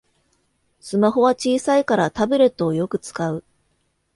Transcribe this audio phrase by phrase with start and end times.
[0.79, 3.43] スマホは小さいからタブレットをよく使う